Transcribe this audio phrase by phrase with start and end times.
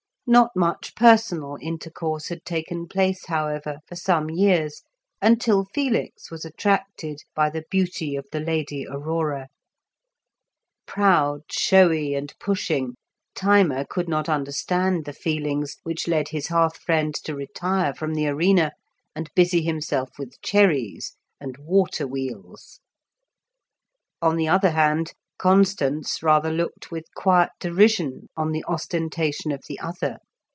[0.27, 4.81] Not much personal intercourse had taken place, however, for some years,
[5.21, 9.49] until Felix was attracted by the beauty of the Lady Aurora.
[10.85, 12.95] Proud, showy, and pushing,
[13.35, 18.27] Thyma could not understand the feelings which led his hearth friend to retire from the
[18.27, 18.71] arena
[19.13, 22.79] and busy himself with cherries and water wheels.
[24.21, 29.79] On the other hand, Constans rather looked with quiet derision on the ostentation of the
[29.79, 30.17] other.